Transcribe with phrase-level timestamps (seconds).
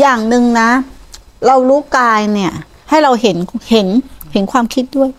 [0.00, 0.70] อย่างหนึ่งนะ
[1.46, 2.52] เรารู้กายเนี่ย
[2.88, 3.36] ให้เราเห็น
[3.70, 3.88] เห็น
[4.32, 5.10] เห็นความคิดด้วย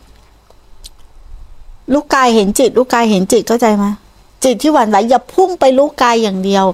[1.93, 3.85] รู้กายเห็นจิต รู้กายเห็นจิตเข้าใจไหม
[4.43, 6.65] จิตที่หวั่นไหวอย่าพุ่งไปรู้กายอย่างเดียว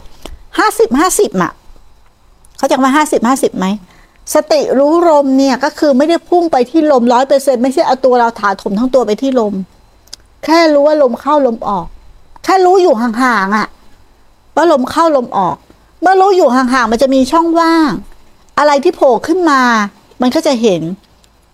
[0.57, 1.51] ห้าสิบห้าสิบอะ
[2.57, 3.65] เขาใจมาห้าสิบห้าสิบไหม
[4.33, 9.53] สติรู้ลมเนี่ยก็คือไม่ได้พุ่งไปที่ลมร้อยเปอร์เซ็นไม่ใช่เอาตัวเราถาถมทั้งตัวไปที่ลม
[10.45, 11.87] แค่รู้ว่าลมเข้าลมออก
[12.43, 13.67] แค่รู้อยู่ห่างๆอะ
[14.55, 15.57] ว่าลมเข้าลมออก
[16.03, 17.91] เมื่อรู้อยู่ห่างๆมันจะมีช่องว่าง
[18.59, 19.61] อะไรที่โผล่ขึ้นมา
[20.21, 20.81] มันก็จะเห็น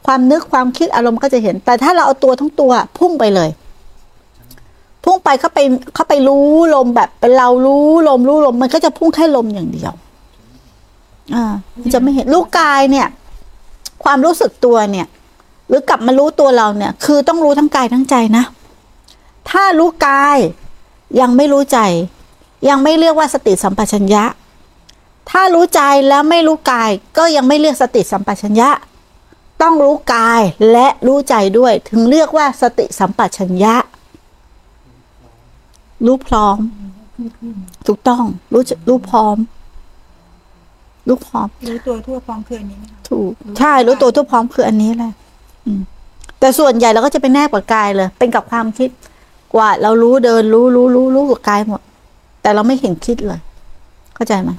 [0.06, 3.50] ความนึกความคิดอารมณ์ก็จะเห็น แต่ถ้าเราเอาตัวทั้งตัวพุ่งไปเลย
[5.04, 5.60] พุ่งไปเข้าไป
[5.96, 9.94] เข้าไปรู้ลมแบบเป็นเรารู้ลมรู้ลม มันก็จะพุ่งแค่ลมอย่างเดียว
[11.36, 11.54] อ่า
[11.94, 13.08] จะไม่เห็นรู้กายเนี่ย
[14.04, 15.08] ความรู้สึกตัวเนี่ย
[15.68, 18.44] หรือกลับมารู้ตัวเราเนี่ย คือต้องรู้ทั้งกายทั้งใจนะ
[19.50, 20.38] ถ้ารู้กาย
[21.22, 21.80] ยังไม่รู้ใจ
[22.70, 24.24] ยังไม่เรียกว่าสติสัมปชัญญะ
[25.30, 28.70] ถ้ารู้ใจแล้วไม่รู้กาย ก็ยังไม่เรียกสติสัมปชัญญะ
[29.62, 33.76] ต้องรู้กายและรู้ใจด้วย ถึงเรียกว่าสติสัมปชัญญะ
[36.06, 36.58] รู้พร้อม
[37.88, 39.38] ถูกต้อง รู้จะรู้พร้อม
[41.08, 45.12] รู้พร้อม รู้ตัวทั่วพร้อมคืออันนี้ไหมคะถูก ใช่ รู้ตัวทุกพร้อมคืออันนี้แหละ
[45.66, 45.82] อืม
[46.40, 48.90] แต่ส่วนใหญ่เราก็จะเป็นแนบกับกายเลย เป็นกับความคิด
[49.54, 51.82] กว่า เรารู้เดินรู้รู้รู้รู้กับกายหมด
[52.42, 53.40] แต่เราไม่เห็นคิดเลย
[54.16, 54.52] เข้าใจไหม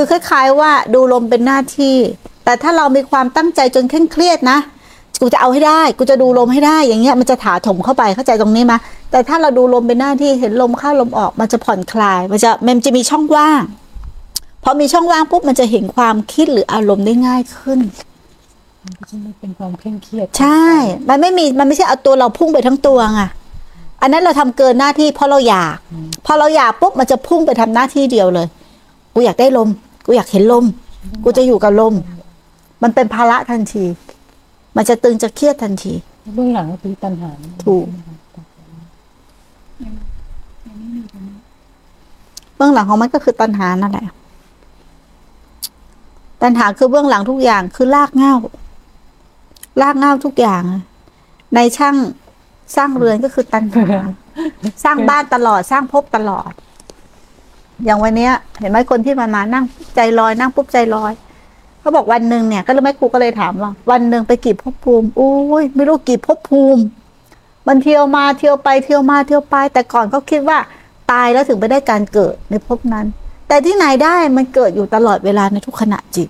[0.00, 1.96] คือคล้ายๆ ว่าดูลมเป็นหน้าที่
[2.44, 4.58] แต่ถ้าเรามีความตั้งใจจนเคร่งเครียดนะ
[5.20, 8.74] กูจะเอาให้ได้ กูจะดูลมให้ได้ อย่างเงี้ยมันจะถาถมเข้าไปเข้าใจตรงนี้ไหม
[9.10, 13.62] แต่ถ้าเราดูลมเป็นหน้าที่เห็นลมเข้าลมออก มันจะผ่อนคลาย มันจะมันจะมีช่องว่าง
[14.64, 17.80] พอมีช่องว่างปุ๊บมันจะเห็นความคิดหรืออารมณ์ได้ง่ายขึ้น
[18.84, 20.66] มันก็จะไม่เป็นความเคร่งเครียด ใช่
[21.08, 23.22] มันไม่มี มันไม่ใช่เอาตัวเราพุ่งไปทั้งตัวไง
[24.02, 25.76] อันนั้นเราทำเกินหน้าที่เพราะเราอยาก
[26.26, 28.46] พอเราอยากปุ๊บมันจะพุ่งไปทำหน้าที่เดียวเลย
[29.14, 29.68] กูอยากได้ลม
[30.10, 30.64] กูอยากเห็นลม
[31.24, 31.94] กูจะอยู่กับลม
[32.82, 33.84] มันเป็นภาระทันที
[34.76, 35.92] มันจะตึงจะเครียดทันที
[36.34, 37.30] เบื้องหลังก็คือตัณหา
[37.64, 37.86] ถูก
[42.56, 44.08] เบื้องหลังของมันก็คือตัณหานั่นแหละ
[46.42, 48.34] ตัณหาคือเบื้องหลังทุกอย่างคือรากเหง้า
[49.82, 50.62] รากเหง้าทุกอย่าง
[51.54, 51.96] ในช่าง
[52.76, 53.86] สร้างเรือนก็คือตัณหา
[54.84, 56.52] สร้างบ้านตลอดสร้างภพตลอด
[57.84, 59.64] อย่างวันเนี้ย เห็นไหมคนที่มามานั่ง
[59.96, 61.12] ใจลอยนั่งปุ๊บใจลอย
[61.80, 66.82] เขาบอกวันหนึ่งเนี่ยก็เลยแม่ครูก็เลยถามว่า วันหนึ่งไปกี่ภพภูมิอุ้ยไม่รู้กี่ภพภูมิ
[67.66, 70.58] มันเที่ยวมาเที่ยวไปเที่ยวมาเที่ยวไป แต่ก่อนเขาคิดว่า
[71.10, 73.06] ตายแล้วถึงไปได้การเกิดในภพนั้น
[73.48, 76.28] แต่ที่ไหนได้มันเกิดอยู่ตลอดเวลาในทุกขณะจิต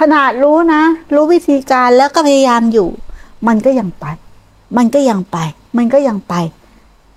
[0.00, 0.82] ขนาดรู้นะ
[1.14, 2.88] รู้วิธีการแล้วก็พยายามอยู่
[3.48, 4.06] มันก็ยังไป
[4.76, 5.36] มันก็ยังไป
[5.76, 6.34] มันก็ยังไป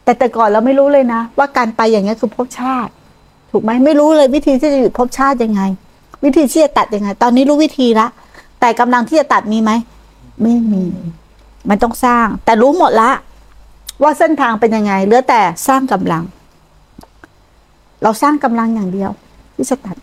[0.04, 2.92] แต่แต่ก่อนเราไม่รู้เลยนะ ว่าการไปอย่างนี้คือภพชาติ
[3.52, 5.62] ถูกไหมไม่รู้เลยวิธีที่จะหยุดภพชาติยังไง
[6.24, 8.08] วิธีที่จะตัดยังไง ตอนนี้รู้วิธีละ
[8.60, 9.72] แต่กำลังที่จะตัดมีไหม
[10.42, 10.84] ไม่มี
[11.70, 13.12] มันต้องสร้าง แต่รู้หมดละ
[14.04, 16.24] ว่าเส้นทางเป็นยังไงเหลือแต่สร้างกำลัง
[18.04, 19.12] เราสร้างกำลังอย่างเดียว
[19.56, 19.96] ที่จะตัด